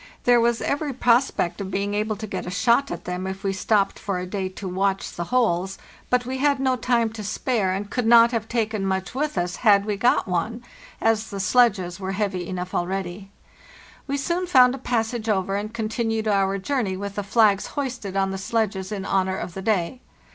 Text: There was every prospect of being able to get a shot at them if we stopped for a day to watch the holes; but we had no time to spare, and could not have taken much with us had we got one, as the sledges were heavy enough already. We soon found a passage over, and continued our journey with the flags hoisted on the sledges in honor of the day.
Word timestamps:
There 0.23 0.41
was 0.41 0.63
every 0.63 0.93
prospect 0.93 1.61
of 1.61 1.69
being 1.69 1.93
able 1.93 2.15
to 2.15 2.25
get 2.25 2.47
a 2.47 2.49
shot 2.49 2.89
at 2.89 3.05
them 3.05 3.27
if 3.27 3.43
we 3.43 3.53
stopped 3.53 3.99
for 3.99 4.17
a 4.17 4.25
day 4.25 4.49
to 4.49 4.67
watch 4.67 5.11
the 5.11 5.25
holes; 5.25 5.77
but 6.09 6.25
we 6.25 6.39
had 6.39 6.59
no 6.59 6.75
time 6.75 7.11
to 7.13 7.23
spare, 7.23 7.71
and 7.71 7.87
could 7.91 8.07
not 8.07 8.31
have 8.31 8.47
taken 8.47 8.83
much 8.83 9.13
with 9.13 9.37
us 9.37 9.57
had 9.57 9.85
we 9.85 9.97
got 9.97 10.27
one, 10.27 10.63
as 10.99 11.29
the 11.29 11.39
sledges 11.39 11.99
were 11.99 12.13
heavy 12.13 12.47
enough 12.49 12.73
already. 12.73 13.29
We 14.07 14.17
soon 14.17 14.47
found 14.47 14.73
a 14.73 14.79
passage 14.79 15.29
over, 15.29 15.55
and 15.55 15.71
continued 15.71 16.27
our 16.27 16.57
journey 16.57 16.97
with 16.97 17.13
the 17.13 17.21
flags 17.23 17.67
hoisted 17.77 18.17
on 18.17 18.31
the 18.31 18.39
sledges 18.39 18.91
in 18.91 19.05
honor 19.05 19.37
of 19.37 19.53
the 19.53 19.61
day. 19.61 20.01